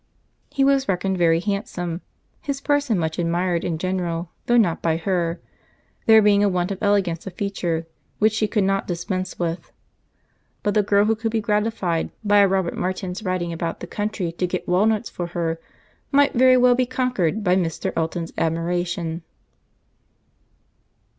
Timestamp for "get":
14.47-14.67